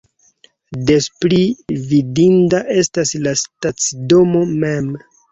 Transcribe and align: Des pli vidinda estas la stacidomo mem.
Des 0.91 1.07
pli 1.23 1.41
vidinda 1.91 2.61
estas 2.83 3.11
la 3.27 3.33
stacidomo 3.41 4.41
mem. 4.65 4.89